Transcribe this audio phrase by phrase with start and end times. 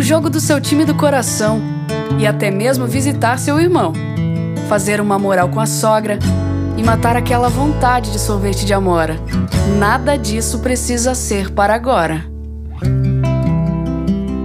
[0.00, 1.60] o jogo do seu time do coração
[2.18, 3.92] e até mesmo visitar seu irmão,
[4.66, 6.18] fazer uma moral com a sogra
[6.78, 9.20] e matar aquela vontade de sorvete de amora.
[9.78, 12.24] Nada disso precisa ser para agora.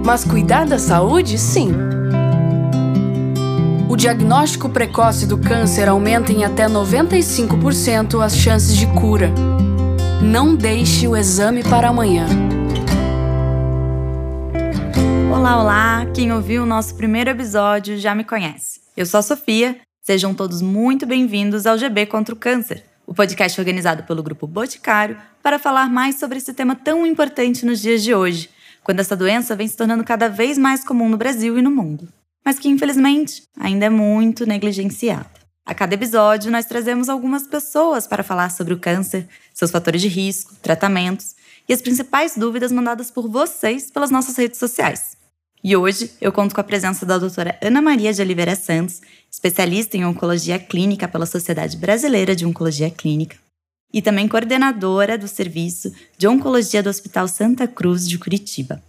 [0.04, 1.72] Mas cuidar da saúde, sim.
[3.88, 9.32] O diagnóstico precoce do câncer aumenta em até 95% as chances de cura.
[10.20, 12.26] Não deixe o exame para amanhã.
[15.36, 16.06] Olá, olá!
[16.14, 18.80] Quem ouviu o nosso primeiro episódio já me conhece.
[18.96, 19.78] Eu sou a Sofia.
[20.00, 25.18] Sejam todos muito bem-vindos ao GB contra o Câncer, o podcast organizado pelo Grupo Boticário
[25.42, 28.48] para falar mais sobre esse tema tão importante nos dias de hoje,
[28.82, 32.08] quando essa doença vem se tornando cada vez mais comum no Brasil e no mundo,
[32.42, 35.30] mas que infelizmente ainda é muito negligenciada.
[35.66, 40.08] A cada episódio, nós trazemos algumas pessoas para falar sobre o câncer, seus fatores de
[40.08, 41.34] risco, tratamentos
[41.68, 45.25] e as principais dúvidas mandadas por vocês pelas nossas redes sociais.
[45.62, 49.96] E hoje eu conto com a presença da doutora Ana Maria de Oliveira Santos, especialista
[49.96, 53.36] em oncologia clínica pela Sociedade Brasileira de Oncologia Clínica,
[53.92, 58.82] e também coordenadora do Serviço de Oncologia do Hospital Santa Cruz de Curitiba.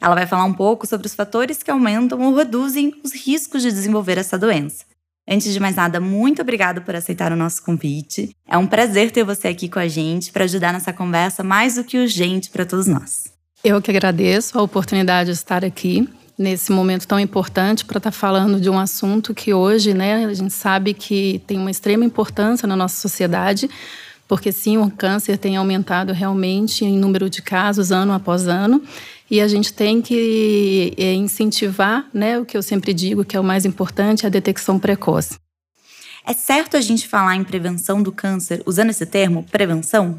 [0.00, 3.70] Ela vai falar um pouco sobre os fatores que aumentam ou reduzem os riscos de
[3.70, 4.84] desenvolver essa doença.
[5.28, 8.34] Antes de mais nada, muito obrigada por aceitar o nosso convite.
[8.48, 11.84] É um prazer ter você aqui com a gente para ajudar nessa conversa mais do
[11.84, 13.31] que urgente para todos nós.
[13.64, 18.60] Eu que agradeço a oportunidade de estar aqui nesse momento tão importante para estar falando
[18.60, 22.74] de um assunto que hoje, né, a gente sabe que tem uma extrema importância na
[22.74, 23.70] nossa sociedade,
[24.26, 28.82] porque sim, o câncer tem aumentado realmente em número de casos ano após ano,
[29.30, 33.40] e a gente tem que é, incentivar, né, o que eu sempre digo que é
[33.40, 35.38] o mais importante, a detecção precoce.
[36.26, 40.18] É certo a gente falar em prevenção do câncer usando esse termo, prevenção?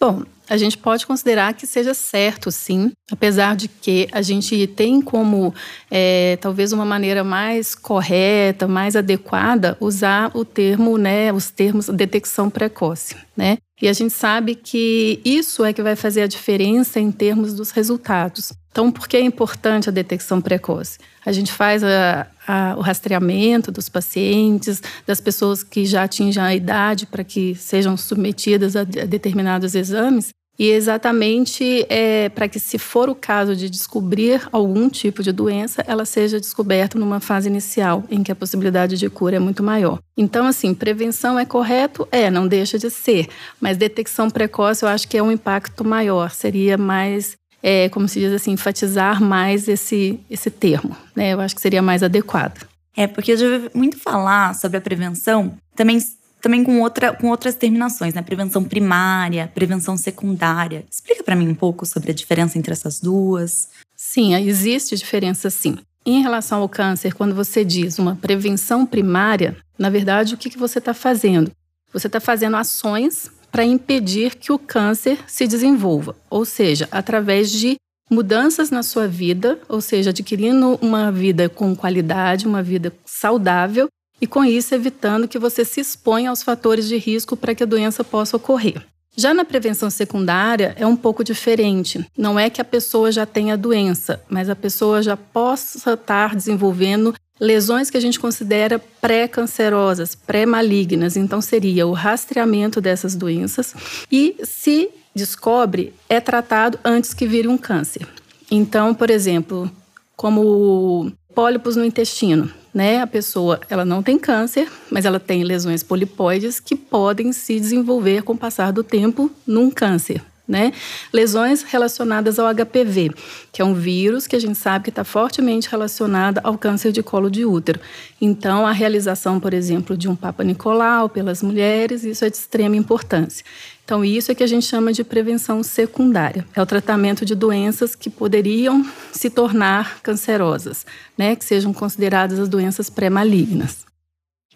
[0.00, 5.00] Bom, a gente pode considerar que seja certo, sim, apesar de que a gente tem
[5.00, 5.54] como
[5.88, 12.50] é, talvez uma maneira mais correta, mais adequada, usar o termo, né, os termos detecção
[12.50, 13.58] precoce, né?
[13.80, 17.70] E a gente sabe que isso é que vai fazer a diferença em termos dos
[17.70, 18.52] resultados.
[18.70, 20.98] Então, por que é importante a detecção precoce?
[21.24, 26.54] A gente faz a, a, o rastreamento dos pacientes, das pessoas que já atingem a
[26.54, 32.76] idade para que sejam submetidas a, a determinados exames, e exatamente é, para que, se
[32.76, 38.04] for o caso de descobrir algum tipo de doença, ela seja descoberta numa fase inicial,
[38.10, 39.98] em que a possibilidade de cura é muito maior.
[40.14, 42.06] Então, assim, prevenção é correto?
[42.12, 43.26] É, não deixa de ser.
[43.58, 48.20] Mas detecção precoce eu acho que é um impacto maior, seria mais é, como se
[48.20, 50.94] diz assim, enfatizar mais esse, esse termo.
[51.16, 51.32] Né?
[51.32, 52.66] Eu acho que seria mais adequado.
[52.94, 55.98] É, porque eu já ouvi muito falar sobre a prevenção, também,
[56.40, 58.22] também com, outra, com outras terminações, né?
[58.22, 60.84] Prevenção primária, prevenção secundária.
[60.90, 63.68] Explica para mim um pouco sobre a diferença entre essas duas.
[63.96, 65.78] Sim, existe diferença sim.
[66.04, 70.58] Em relação ao câncer, quando você diz uma prevenção primária, na verdade, o que, que
[70.58, 71.50] você está fazendo?
[71.92, 77.76] Você está fazendo ações para impedir que o câncer se desenvolva, ou seja, através de
[78.10, 83.88] mudanças na sua vida, ou seja, adquirindo uma vida com qualidade, uma vida saudável
[84.20, 87.66] e com isso evitando que você se exponha aos fatores de risco para que a
[87.66, 88.84] doença possa ocorrer.
[89.16, 92.04] Já na prevenção secundária é um pouco diferente.
[92.16, 97.14] Não é que a pessoa já tenha doença, mas a pessoa já possa estar desenvolvendo
[97.40, 101.16] lesões que a gente considera pré-cancerosas, pré-malignas.
[101.16, 103.74] Então, seria o rastreamento dessas doenças
[104.12, 108.06] e, se descobre, é tratado antes que vire um câncer.
[108.50, 109.70] Então, por exemplo,
[110.16, 113.00] como pólipos no intestino, né?
[113.00, 118.22] A pessoa, ela não tem câncer, mas ela tem lesões polipoides que podem se desenvolver
[118.22, 120.72] com o passar do tempo num câncer né?
[121.12, 123.12] Lesões relacionadas ao HPV,
[123.52, 127.02] que é um vírus que a gente sabe que está fortemente relacionado ao câncer de
[127.02, 127.80] colo de útero.
[128.20, 132.76] Então, a realização, por exemplo, de um Papa Nicolau pelas mulheres, isso é de extrema
[132.76, 133.44] importância.
[133.84, 136.44] Então, isso é que a gente chama de prevenção secundária.
[136.54, 140.84] É o tratamento de doenças que poderiam se tornar cancerosas,
[141.16, 141.34] né?
[141.34, 143.89] Que sejam consideradas as doenças pré-malignas.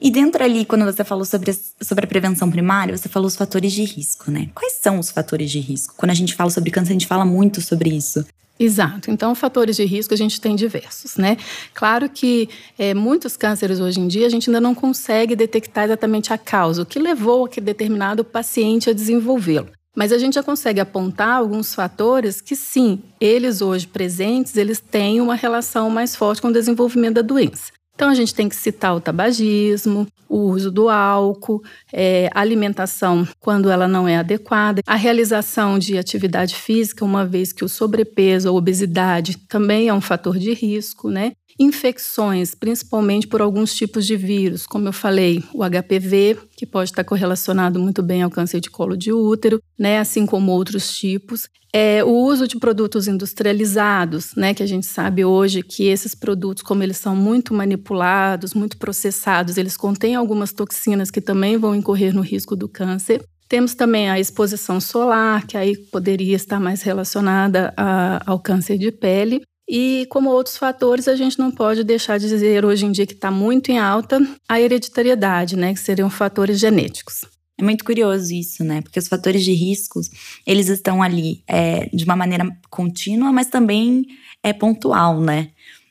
[0.01, 3.73] E dentro ali, quando você falou sobre, sobre a prevenção primária, você falou os fatores
[3.73, 4.49] de risco, né?
[4.55, 5.95] Quais são os fatores de risco?
[5.97, 8.25] Quando a gente fala sobre câncer, a gente fala muito sobre isso.
[8.59, 9.11] Exato.
[9.11, 11.37] Então, fatores de risco a gente tem diversos, né?
[11.73, 12.49] Claro que
[12.79, 16.83] é, muitos cânceres hoje em dia a gente ainda não consegue detectar exatamente a causa,
[16.83, 19.69] o que levou aquele determinado paciente a desenvolvê-lo.
[19.97, 25.21] Mas a gente já consegue apontar alguns fatores que, sim, eles hoje presentes, eles têm
[25.21, 27.73] uma relação mais forte com o desenvolvimento da doença.
[27.95, 31.63] Então a gente tem que citar o tabagismo, o uso do álcool,
[31.93, 37.65] é, alimentação quando ela não é adequada, a realização de atividade física, uma vez que
[37.65, 41.33] o sobrepeso ou obesidade também é um fator de risco, né?
[41.59, 47.05] Infecções, principalmente por alguns tipos de vírus, como eu falei, o HPV, que pode estar
[47.05, 51.49] correlacionado muito bem ao câncer de colo de útero, né, assim como outros tipos.
[51.73, 56.63] É, o uso de produtos industrializados, né, que a gente sabe hoje que esses produtos,
[56.63, 62.15] como eles são muito manipulados, muito processados, eles contêm algumas toxinas que também vão incorrer
[62.15, 63.25] no risco do câncer.
[63.49, 68.91] Temos também a exposição solar, que aí poderia estar mais relacionada a, ao câncer de
[68.91, 69.43] pele.
[69.69, 73.15] E como outros fatores, a gente não pode deixar de dizer hoje em dia que
[73.15, 77.23] está muito em alta a hereditariedade, né, que seriam fatores genéticos.
[77.59, 78.83] É muito curioso isso, né?
[78.83, 80.11] Porque os fatores de riscos,
[80.45, 84.05] eles estão ali é, de uma maneira contínua, mas também
[84.43, 85.51] é pontual, né?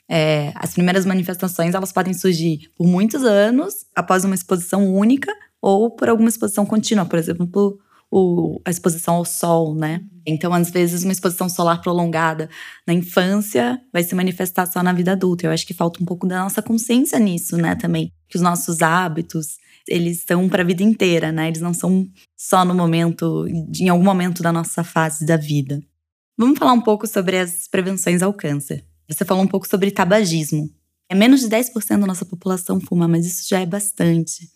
[0.10, 5.32] É, as primeiras manifestações, elas podem surgir por muitos anos, após uma exposição única,
[5.62, 7.80] ou por alguma exposição contínua, por exemplo,
[8.16, 10.00] o, a exposição ao sol, né?
[10.24, 12.48] Então, às vezes, uma exposição solar prolongada
[12.86, 15.48] na infância vai se manifestar só na vida adulta.
[15.48, 18.12] Eu acho que falta um pouco da nossa consciência nisso, né, também.
[18.30, 19.58] Que os nossos hábitos,
[19.88, 21.48] eles são para a vida inteira, né?
[21.48, 22.08] Eles não são
[22.38, 25.82] só no momento, em algum momento da nossa fase da vida.
[26.38, 28.86] Vamos falar um pouco sobre as prevenções ao câncer.
[29.10, 30.70] Você falou um pouco sobre tabagismo.
[31.10, 34.48] É menos de 10% da nossa população fuma, mas isso já é bastante.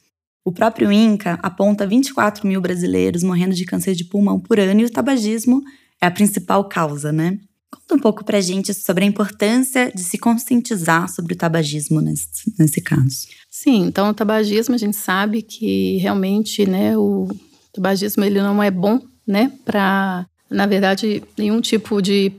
[0.48, 4.86] O próprio INCA aponta 24 mil brasileiros morrendo de câncer de pulmão por ano e
[4.86, 5.62] o tabagismo
[6.00, 7.38] é a principal causa, né?
[7.70, 12.30] Conta um pouco pra gente sobre a importância de se conscientizar sobre o tabagismo nesse,
[12.58, 13.28] nesse caso.
[13.52, 17.28] Sim, então o tabagismo a gente sabe que realmente, né, o
[17.74, 22.32] tabagismo ele não é bom, né, para, na verdade, nenhum tipo de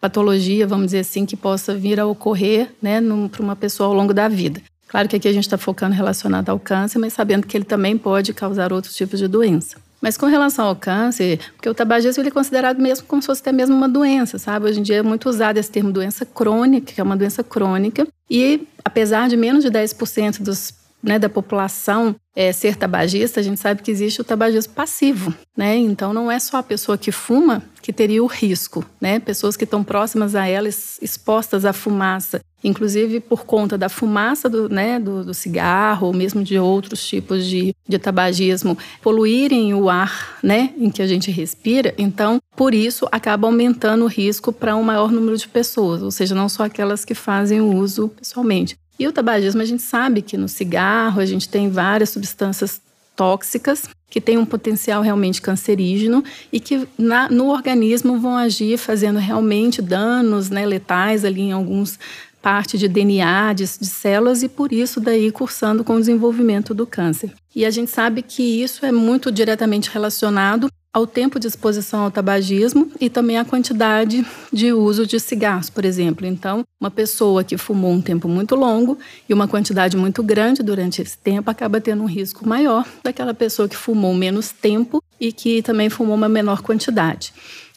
[0.00, 4.14] patologia, vamos dizer assim, que possa vir a ocorrer, né, para uma pessoa ao longo
[4.14, 4.62] da vida.
[4.88, 7.98] Claro que aqui a gente está focando relacionado ao câncer, mas sabendo que ele também
[7.98, 9.76] pode causar outros tipos de doença.
[10.00, 13.40] Mas com relação ao câncer, porque o tabagismo ele é considerado mesmo como se fosse
[13.40, 14.66] até mesmo uma doença, sabe?
[14.66, 18.06] Hoje em dia é muito usado esse termo doença crônica, que é uma doença crônica.
[18.30, 23.60] E apesar de menos de 10% dos né, da população é, ser tabagista, a gente
[23.60, 25.76] sabe que existe o tabagismo passivo, né?
[25.76, 29.20] Então não é só a pessoa que fuma que teria o risco, né?
[29.20, 34.68] Pessoas que estão próximas a ela, expostas à fumaça, inclusive por conta da fumaça do,
[34.68, 40.36] né, do, do cigarro ou mesmo de outros tipos de, de tabagismo, poluírem o ar,
[40.42, 41.94] né, em que a gente respira.
[41.96, 46.34] Então, por isso, acaba aumentando o risco para um maior número de pessoas, ou seja,
[46.34, 48.76] não só aquelas que fazem o uso pessoalmente.
[48.98, 52.80] E o tabagismo, a gente sabe que no cigarro a gente tem várias substâncias
[53.14, 56.22] tóxicas que têm um potencial realmente cancerígeno
[56.52, 61.98] e que na, no organismo vão agir fazendo realmente danos né, letais ali em alguns
[62.42, 66.86] parte de DNA de, de, células e por isso daí cursando com o desenvolvimento do
[66.86, 67.32] câncer.
[67.54, 72.10] E a gente sabe que isso é muito diretamente relacionado ao tempo de exposição ao
[72.10, 76.26] tabagismo e também à quantidade de uso de cigarros, por exemplo.
[76.26, 78.98] Então, uma pessoa que fumou um tempo muito longo
[79.28, 83.68] e uma quantidade muito grande durante esse tempo acaba tendo um risco maior daquela pessoa
[83.68, 87.30] que fumou menos tempo e que também fumou uma menor quantidade.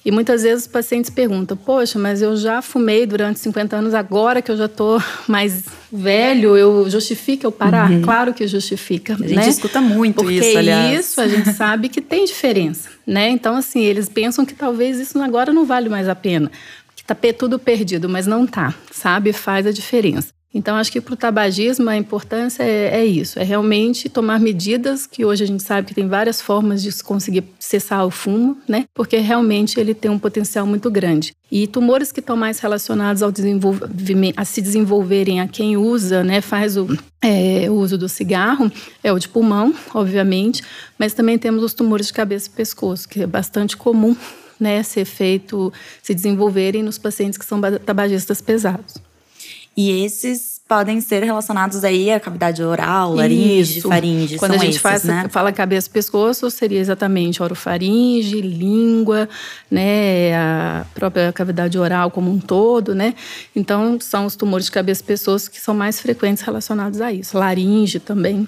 [0.10, 4.42] E muitas vezes os pacientes perguntam: Poxa, mas eu já fumei durante 50 anos, agora
[4.42, 7.92] que eu já estou mais velho, eu justifica eu parar?
[7.92, 8.02] Uhum.
[8.02, 9.14] Claro que justifica.
[9.14, 9.48] A gente né?
[9.48, 11.00] escuta muito Porque isso, aliás.
[11.00, 13.30] isso a gente sabe que tem diferença, né?
[13.30, 16.52] Então, assim, eles pensam que talvez isso agora não vale mais a pena,
[16.96, 19.32] que tá tudo perdido, mas não tá, sabe?
[19.32, 20.39] Faz a diferença.
[20.54, 25.06] Então, acho que para o tabagismo a importância é, é, isso: é realmente tomar medidas,
[25.06, 28.86] que hoje a gente sabe que tem várias formas de conseguir cessar o fumo, né?
[28.94, 31.34] Porque realmente ele tem um potencial muito grande.
[31.52, 36.42] E tumores que estão mais relacionados ao desenvolvimento, a se desenvolverem a quem usa, né,
[36.42, 36.88] faz o,
[37.22, 38.72] é, o uso do cigarro,
[39.04, 40.64] é o de pulmão, obviamente,
[40.98, 44.16] mas também temos os tumores de cabeça e pescoço, que é bastante comum
[44.60, 48.96] né, ser feito, se desenvolverem nos pacientes que são tabagistas pesados.
[49.82, 54.38] E esses podem ser relacionados aí à cavidade oral, laringe, faringe.
[54.38, 55.30] Quando a gente esses, faz, né?
[55.30, 59.30] fala cabeça pescoço, seria exatamente orofaringe, língua,
[59.72, 63.16] né, a própria cavidade oral como um todo, né?
[63.56, 67.38] Então, são os tumores de cabeça pescoço que são mais frequentes relacionados a isso.
[67.38, 68.46] Laringe também.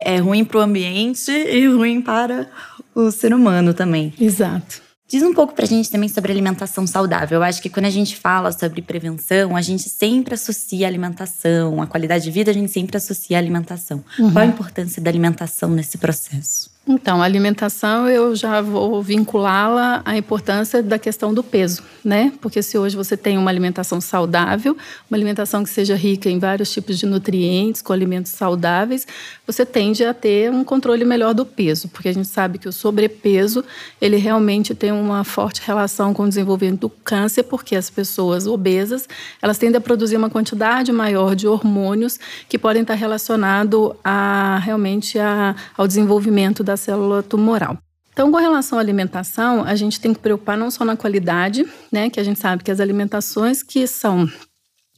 [0.00, 2.48] É ruim para o ambiente e ruim para
[2.94, 4.14] o ser humano também.
[4.20, 4.89] Exato.
[5.10, 7.38] Diz um pouco pra gente também sobre alimentação saudável.
[7.38, 11.82] Eu acho que quando a gente fala sobre prevenção, a gente sempre associa a alimentação,
[11.82, 14.04] a qualidade de vida, a gente sempre associa a alimentação.
[14.16, 14.30] Uhum.
[14.30, 16.70] Qual a importância da alimentação nesse processo?
[16.88, 22.32] Então, a alimentação eu já vou vinculá-la à importância da questão do peso, né?
[22.40, 24.74] Porque se hoje você tem uma alimentação saudável,
[25.08, 29.06] uma alimentação que seja rica em vários tipos de nutrientes, com alimentos saudáveis,
[29.46, 32.72] você tende a ter um controle melhor do peso, porque a gente sabe que o
[32.72, 33.62] sobrepeso,
[34.00, 39.06] ele realmente tem uma forte relação com o desenvolvimento do câncer, porque as pessoas obesas,
[39.42, 42.18] elas tendem a produzir uma quantidade maior de hormônios
[42.48, 47.78] que podem estar relacionados a realmente a, ao desenvolvimento das célula tumoral.
[48.12, 52.10] Então, com relação à alimentação, a gente tem que preocupar não só na qualidade, né,
[52.10, 54.28] que a gente sabe que as alimentações que são,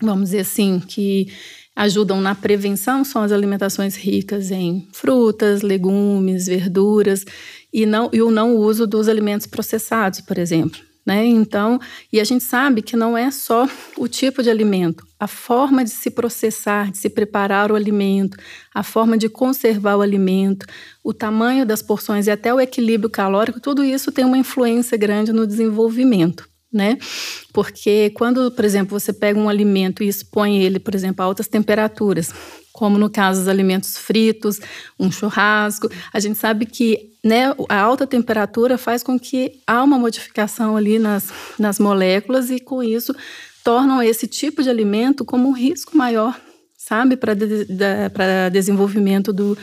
[0.00, 1.28] vamos dizer assim, que
[1.76, 7.24] ajudam na prevenção são as alimentações ricas em frutas, legumes, verduras
[7.72, 10.80] e, não, e o não uso dos alimentos processados, por exemplo.
[11.04, 11.26] Né?
[11.26, 11.80] Então,
[12.12, 15.90] e a gente sabe que não é só o tipo de alimento, a forma de
[15.90, 18.36] se processar, de se preparar o alimento,
[18.72, 20.64] a forma de conservar o alimento,
[21.02, 25.32] o tamanho das porções e até o equilíbrio calórico, tudo isso tem uma influência grande
[25.32, 26.48] no desenvolvimento.
[26.72, 26.96] Né?
[27.52, 31.46] Porque quando, por exemplo, você pega um alimento e expõe ele, por exemplo, a altas
[31.46, 32.32] temperaturas,
[32.72, 34.58] como no caso dos alimentos fritos,
[34.98, 39.98] um churrasco, a gente sabe que né, a alta temperatura faz com que há uma
[39.98, 43.14] modificação ali nas, nas moléculas e com isso
[43.62, 46.38] tornam esse tipo de alimento como um risco maior,
[46.76, 49.56] sabe, para de, de, desenvolvimento do,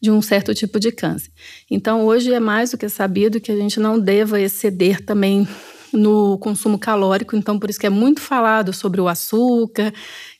[0.00, 1.30] de um certo tipo de câncer.
[1.70, 5.48] Então, hoje é mais do que sabido que a gente não deva exceder também
[5.96, 9.92] no consumo calórico, então por isso que é muito falado sobre o açúcar,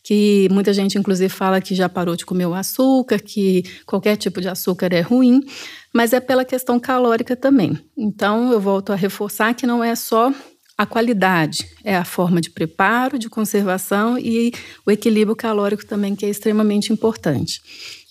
[0.03, 4.41] que muita gente inclusive fala que já parou de comer o açúcar, que qualquer tipo
[4.41, 5.41] de açúcar é ruim
[5.97, 7.79] mas é pela questão calórica também.
[7.97, 10.31] Então, eu volto a reforçar que não é só
[10.77, 14.53] a qualidade, é a forma de preparo, de conservação e
[14.85, 17.63] o equilíbrio calórico também, que é extremamente importante.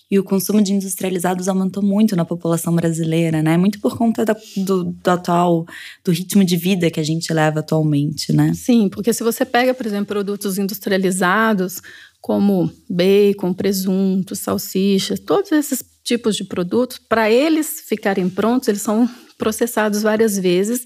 [0.10, 3.58] E o consumo de industrializados aumentou muito na população brasileira, né?
[3.58, 5.66] Muito por conta da, do, do, atual,
[6.04, 8.54] do ritmo de vida que a gente leva atualmente, né?
[8.54, 11.82] Sim, porque se você pega, por exemplo, produtos industrializados,
[12.22, 19.10] como bacon, presunto, salsichas, todos esses tipos de produtos, para eles ficarem prontos, eles são
[19.38, 20.86] processados várias vezes.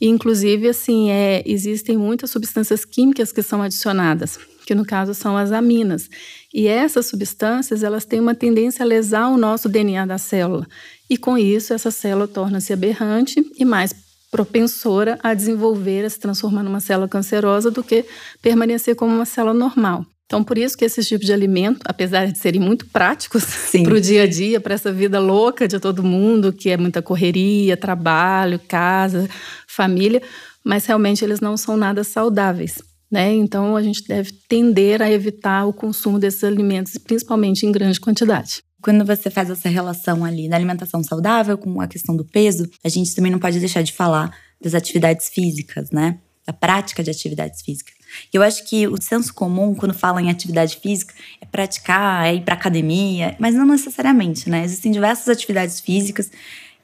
[0.00, 5.36] E, inclusive, assim, é, existem muitas substâncias químicas que são adicionadas, que no caso são
[5.36, 6.10] as aminas.
[6.52, 10.66] E essas substâncias, elas têm uma tendência a lesar o nosso DNA da célula.
[11.08, 13.94] E com isso, essa célula torna-se aberrante e mais
[14.30, 18.04] propensora a desenvolver, a se transformar numa célula cancerosa do que
[18.42, 20.04] permanecer como uma célula normal.
[20.26, 23.44] Então, por isso que esses tipos de alimento, apesar de serem muito práticos
[23.84, 27.00] para o dia a dia, para essa vida louca de todo mundo, que é muita
[27.00, 29.30] correria, trabalho, casa,
[29.68, 30.20] família,
[30.64, 32.82] mas realmente eles não são nada saudáveis.
[33.10, 33.34] Né?
[33.34, 38.62] Então, a gente deve tender a evitar o consumo desses alimentos, principalmente em grande quantidade.
[38.82, 42.88] Quando você faz essa relação ali da alimentação saudável com a questão do peso, a
[42.88, 46.18] gente também não pode deixar de falar das atividades físicas, né?
[46.46, 47.94] Da prática de atividades físicas.
[48.32, 52.42] Eu acho que o senso comum, quando fala em atividade física, é praticar, é ir
[52.42, 54.64] para academia, mas não necessariamente, né?
[54.64, 56.30] Existem diversas atividades físicas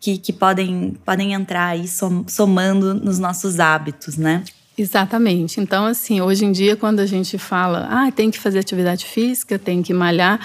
[0.01, 1.85] que, que podem, podem entrar aí
[2.27, 4.43] somando nos nossos hábitos, né?
[4.83, 5.61] Exatamente.
[5.61, 9.59] Então, assim, hoje em dia, quando a gente fala, ah, tem que fazer atividade física,
[9.59, 10.41] tem que malhar,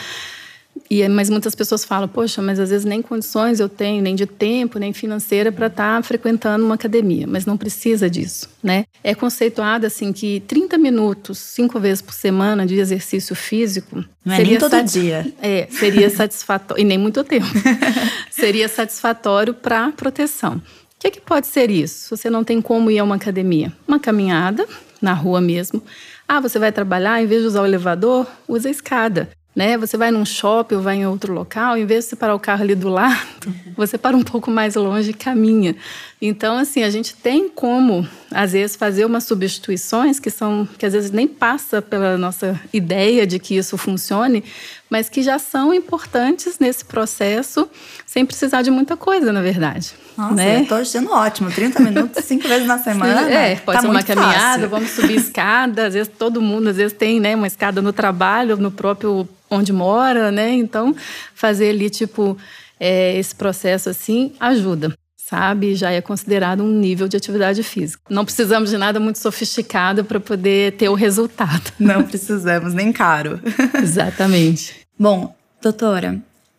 [0.89, 4.25] e, mas muitas pessoas falam, poxa, mas às vezes nem condições eu tenho, nem de
[4.25, 7.25] tempo, nem financeira para estar tá frequentando uma academia.
[7.27, 8.85] Mas não precisa disso, né?
[9.03, 14.03] É conceituado assim que 30 minutos, cinco vezes por semana de exercício físico.
[14.23, 15.33] Não é nem todo dia.
[15.41, 17.47] É, seria satisfatório, e nem muito tempo.
[18.29, 20.61] seria satisfatório para proteção.
[20.97, 22.15] O que, que pode ser isso?
[22.15, 24.67] Você não tem como ir a uma academia, uma caminhada
[25.01, 25.81] na rua mesmo.
[26.27, 29.75] Ah, você vai trabalhar, em vez de usar o elevador, usa a escada né?
[29.75, 32.39] Você vai num shopping ou vai em outro local, em vez de você parar o
[32.39, 35.75] carro ali do lado, você para um pouco mais longe e caminha.
[36.21, 40.93] Então, assim, a gente tem como, às vezes, fazer umas substituições que são que às
[40.93, 44.43] vezes nem passa pela nossa ideia de que isso funcione,
[44.91, 47.67] mas que já são importantes nesse processo,
[48.05, 49.95] sem precisar de muita coisa, na verdade.
[50.17, 50.61] Nossa, né?
[50.61, 51.51] eu tô achando ótimo.
[51.51, 53.29] 30 minutos, cinco vezes na semana.
[53.29, 54.69] É, pode tá ser uma caminhada, fácil.
[54.69, 55.87] vamos subir escada.
[55.87, 59.71] Às vezes todo mundo, às vezes tem né, uma escada no trabalho, no próprio onde
[59.71, 60.51] mora, né?
[60.53, 60.95] Então,
[61.33, 62.37] fazer ali, tipo,
[62.79, 64.93] é, esse processo assim ajuda
[65.27, 65.75] sabe?
[65.75, 68.01] Já é considerado um nível de atividade física.
[68.09, 71.71] Não precisamos de nada muito sofisticado para poder ter o resultado.
[71.77, 73.39] Não precisamos, nem caro.
[73.81, 74.73] Exatamente.
[74.97, 76.17] Bom, doutora,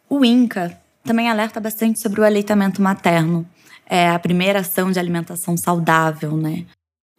[0.09, 3.47] o INCA também alerta bastante sobre o aleitamento materno.
[3.87, 6.67] É a primeira ação de alimentação saudável, né?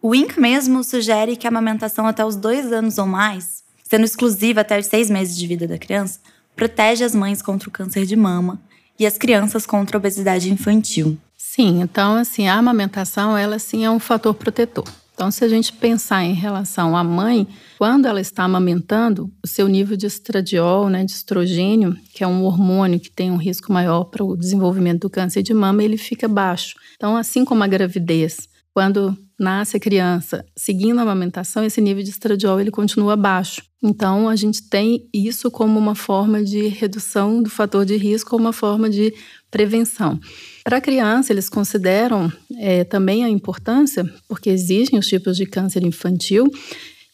[0.02, 4.62] O INCA mesmo sugere que a amamentação até os dois anos ou mais, sendo exclusiva
[4.62, 6.20] até os seis meses de vida da criança,
[6.56, 8.62] protege as mães contra o câncer de mama
[8.98, 11.18] e as crianças contra a obesidade infantil.
[11.38, 14.88] Sim, então assim, a amamentação ela sim é um fator protetor.
[15.20, 17.46] Então, se a gente pensar em relação à mãe,
[17.78, 22.46] quando ela está amamentando, o seu nível de estradiol, né, de estrogênio, que é um
[22.46, 26.26] hormônio que tem um risco maior para o desenvolvimento do câncer de mama, ele fica
[26.26, 26.74] baixo.
[26.96, 32.12] Então, assim como a gravidez, quando nasce a criança, seguindo a amamentação, esse nível de
[32.12, 33.62] estradiol ele continua baixo.
[33.84, 38.54] Então, a gente tem isso como uma forma de redução do fator de risco, uma
[38.54, 39.14] forma de
[39.52, 40.18] prevenção.
[40.70, 45.84] Para a criança, eles consideram é, também a importância, porque existem os tipos de câncer
[45.84, 46.48] infantil,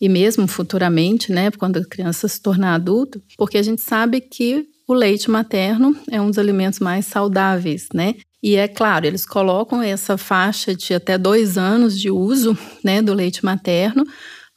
[0.01, 4.65] e mesmo futuramente, né, quando a criança se tornar adulto, porque a gente sabe que
[4.85, 8.15] o leite materno é um dos alimentos mais saudáveis, né?
[8.43, 13.13] E é claro, eles colocam essa faixa de até dois anos de uso né, do
[13.13, 14.03] leite materno,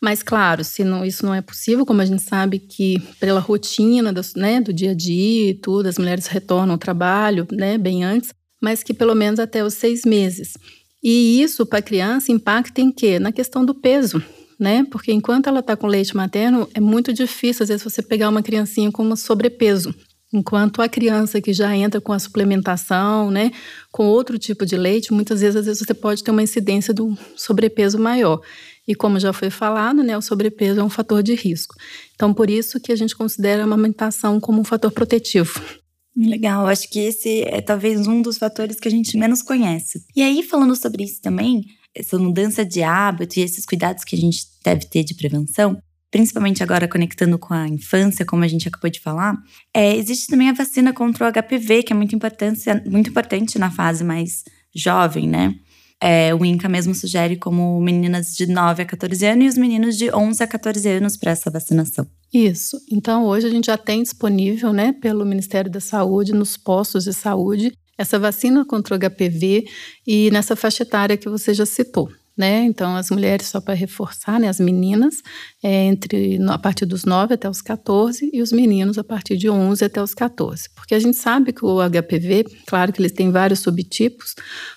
[0.02, 4.12] mas claro, se não, isso não é possível, como a gente sabe que pela rotina
[4.12, 8.02] do, né, do dia a dia e tudo, as mulheres retornam ao trabalho né, bem
[8.02, 10.55] antes, mas que pelo menos até os seis meses.
[11.03, 13.19] E isso para a criança impacta em quê?
[13.19, 14.23] Na questão do peso,
[14.59, 14.85] né?
[14.91, 18.43] Porque enquanto ela está com leite materno, é muito difícil, às vezes, você pegar uma
[18.43, 19.95] criancinha com um sobrepeso.
[20.33, 23.50] Enquanto a criança que já entra com a suplementação, né,
[23.91, 27.17] com outro tipo de leite, muitas vezes, às vezes você pode ter uma incidência do
[27.35, 28.41] sobrepeso maior.
[28.87, 31.75] E como já foi falado, né, o sobrepeso é um fator de risco.
[32.15, 35.62] Então, por isso que a gente considera a amamentação como um fator protetivo.
[36.19, 40.05] Legal, acho que esse é talvez um dos fatores que a gente menos conhece.
[40.17, 44.19] E aí, falando sobre isso também, essa mudança de hábito e esses cuidados que a
[44.19, 48.91] gente deve ter de prevenção, principalmente agora conectando com a infância, como a gente acabou
[48.91, 49.37] de falar,
[49.73, 53.71] é, existe também a vacina contra o HPV, que é muito importante, muito importante na
[53.71, 54.43] fase mais
[54.75, 55.55] jovem, né?
[56.01, 59.97] É, o INCA mesmo sugere como meninas de 9 a 14 anos e os meninos
[59.97, 62.09] de 11 a 14 anos para essa vacinação.
[62.32, 62.78] Isso.
[62.90, 67.12] Então, hoje a gente já tem disponível, né, pelo Ministério da Saúde, nos postos de
[67.14, 69.64] saúde, essa vacina contra o HPV
[70.06, 72.08] e nessa faixa etária que você já citou
[72.38, 72.62] né?
[72.62, 74.49] Então, as mulheres, só para reforçar, né?
[74.49, 75.16] As meninas,
[75.61, 79.50] é, entre a partir dos 9 até os 14 e os meninos a partir de
[79.50, 80.71] 11 até os 14.
[80.73, 84.37] Porque a gente sabe que o HPV, claro que eles têm vários subtipos,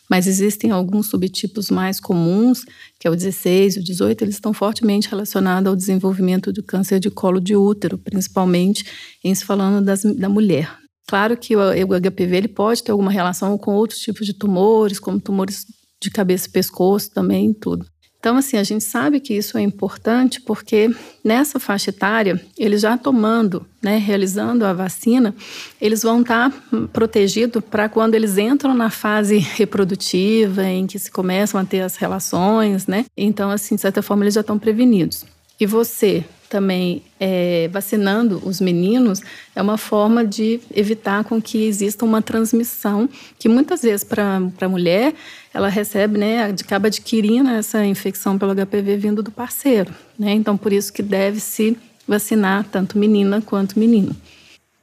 [0.10, 2.65] mas existem alguns subtipos mais comuns,
[3.00, 7.12] que é o 16, o 18, eles estão fortemente relacionados ao desenvolvimento do câncer de
[7.12, 8.84] colo de útero, principalmente
[9.24, 10.82] em se falando das, da mulher.
[11.08, 15.20] Claro que o HPV ele pode ter alguma relação com outros tipos de tumores, como
[15.20, 15.66] tumores
[16.01, 17.85] de cabeça e pescoço também, tudo.
[18.22, 22.96] Então, assim, a gente sabe que isso é importante porque nessa faixa etária, eles já
[22.96, 25.33] tomando, né, realizando a vacina,
[25.81, 26.51] eles vão estar
[26.94, 31.96] protegidos para quando eles entram na fase reprodutiva, em que se começam a ter as
[31.96, 33.05] relações, né?
[33.18, 35.25] Então, assim, de certa forma, eles já estão prevenidos.
[35.59, 39.22] E você também é, vacinando os meninos
[39.55, 43.07] é uma forma de evitar com que exista uma transmissão
[43.40, 45.14] que muitas vezes para a mulher
[45.53, 50.31] ela recebe, né, acaba adquirindo essa infecção pelo HPV vindo do parceiro, né?
[50.33, 54.16] Então por isso que deve se vacinar tanto menina quanto menino.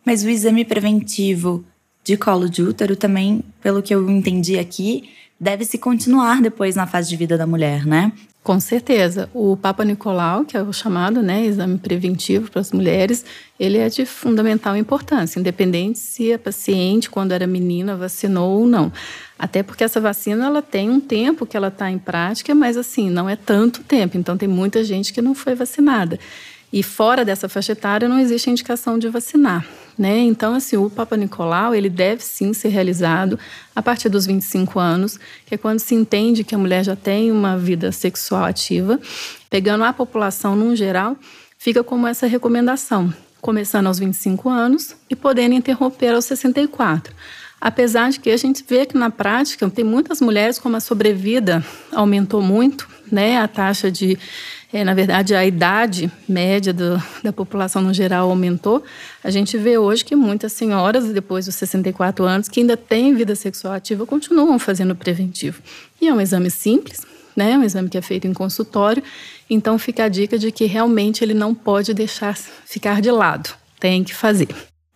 [0.05, 1.65] Mas o exame preventivo
[2.05, 6.87] de colo de útero também, pelo que eu entendi aqui, deve se continuar depois na
[6.87, 8.13] fase de vida da mulher, né?
[8.49, 9.29] Com certeza.
[9.35, 13.23] O Papa Nicolau, que é o chamado né, exame preventivo para as mulheres,
[13.61, 18.91] ele é de fundamental importância, independente se a paciente, quando era menina, vacinou ou não.
[19.39, 23.11] Até porque essa vacina ela tem um tempo que ela está em prática, mas assim,
[23.11, 24.17] não é tanto tempo.
[24.17, 26.19] Então tem muita gente que não foi vacinada.
[26.73, 29.65] E fora dessa faixa etária não existe indicação de vacinar.
[29.99, 30.19] Né?
[30.19, 33.39] Então, assim, o Papa Nicolau, ele deve sim ser realizado
[33.75, 37.33] a partir dos 25 anos, que é quando se entende que a mulher já tem
[37.33, 39.01] uma vida sexual ativa.
[39.51, 41.17] Pegando a população num geral,
[41.59, 47.13] fica como essa recomendação, começando aos 25 anos e podendo interromper aos 64.
[47.61, 51.65] Apesar de que a gente vê que na prática tem muitas mulheres como a sobrevida
[51.91, 53.39] aumentou muito, né?
[53.39, 54.17] A taxa de
[54.73, 58.85] é, na verdade, a idade média do, da população no geral aumentou.
[59.25, 63.35] A gente vê hoje que muitas senhoras, depois dos 64 anos, que ainda têm vida
[63.35, 65.63] sexual ativa, continuam fazendo preventivo.
[66.01, 67.57] E é um exame simples, né?
[67.57, 69.03] um exame que é feito em consultório.
[69.49, 73.51] Então, fica a dica de que realmente ele não pode deixar ficar de lado.
[73.81, 74.49] Tem que fazer.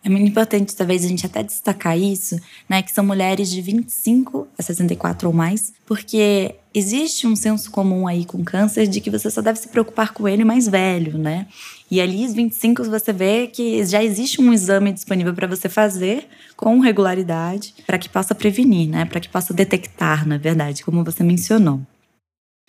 [0.04, 2.36] É muito importante, talvez, a gente até destacar isso,
[2.68, 2.82] né?
[2.82, 8.24] Que são mulheres de 25 a 64 ou mais, porque existe um senso comum aí
[8.24, 11.46] com câncer de que você só deve se preocupar com ele mais velho, né?
[11.88, 16.26] E ali, os 25, você vê que já existe um exame disponível para você fazer
[16.56, 19.04] com regularidade, para que possa prevenir, né?
[19.04, 21.80] Para que possa detectar, na verdade, como você mencionou.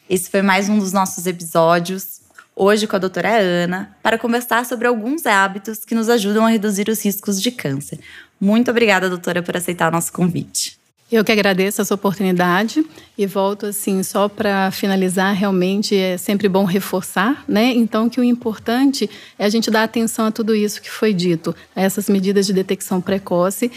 [0.07, 2.22] Esse foi mais um dos nossos episódios
[2.55, 6.89] hoje com a doutora Ana, para conversar sobre alguns hábitos que nos ajudam a reduzir
[6.89, 7.99] os riscos de câncer.
[8.39, 10.77] Muito obrigada, doutora, por aceitar o nosso convite.
[11.11, 12.83] Eu que agradeço essa oportunidade
[13.15, 17.65] e volto assim só para finalizar, realmente é sempre bom reforçar, né?
[17.65, 21.55] Então que o importante é a gente dar atenção a tudo isso que foi dito,
[21.75, 23.71] a essas medidas de detecção precoce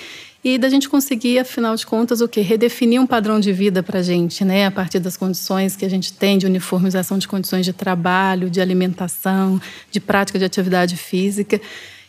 [0.48, 3.98] e da gente conseguir, afinal de contas, o que redefinir um padrão de vida para
[3.98, 4.66] a gente, né?
[4.66, 8.60] A partir das condições que a gente tem de uniformização de condições de trabalho, de
[8.60, 11.60] alimentação, de prática de atividade física.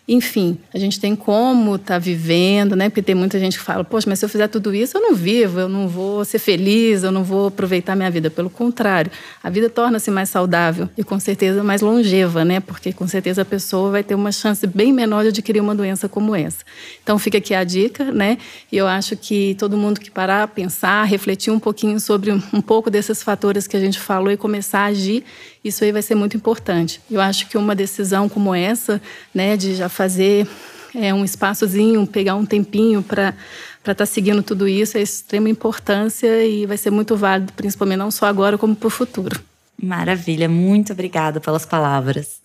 [0.10, 2.88] Enfim, a gente tem como estar tá vivendo, né?
[2.88, 5.14] Porque tem muita gente que fala, poxa, mas se eu fizer tudo isso, eu não
[5.14, 8.30] vivo, eu não vou ser feliz, eu não vou aproveitar minha vida.
[8.30, 9.12] Pelo contrário,
[9.44, 12.62] a vida torna-se mais saudável e com certeza mais longeva, né?
[12.62, 16.08] Porque com certeza a pessoa vai ter uma chance bem menor de adquirir uma doença
[16.08, 16.64] como essa.
[17.04, 18.38] Então fica aqui a dica, né?
[18.72, 22.90] E eu acho que todo mundo que parar, pensar, refletir um pouquinho sobre um pouco
[22.90, 25.26] desses fatores que a gente falou e começar a agir
[25.68, 27.02] isso aí vai ser muito importante.
[27.10, 29.02] Eu acho que uma decisão como essa,
[29.34, 30.48] né, de já fazer
[30.94, 33.34] é, um espaçozinho, pegar um tempinho para
[33.80, 37.98] estar tá seguindo tudo isso é de extrema importância e vai ser muito válido, principalmente
[37.98, 39.40] não só agora, como para o futuro.
[39.82, 42.42] Maravilha, muito obrigada pelas palavras.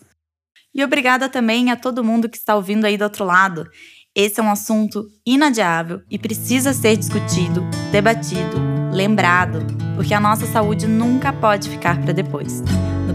[0.75, 3.69] E obrigada também a todo mundo que está ouvindo aí do outro lado.
[4.15, 8.57] Esse é um assunto inadiável e precisa ser discutido, debatido,
[8.93, 9.59] lembrado,
[9.95, 12.63] porque a nossa saúde nunca pode ficar para depois.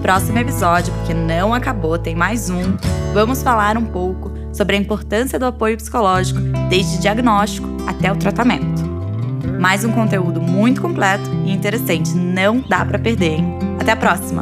[0.08, 2.78] Próximo episódio, porque não acabou, tem mais um,
[3.14, 6.40] vamos falar um pouco sobre a importância do apoio psicológico
[6.70, 8.86] desde o diagnóstico até o tratamento.
[9.60, 13.60] Mais um conteúdo muito completo e interessante, não dá para perder, hein?
[13.82, 14.40] Até a próxima!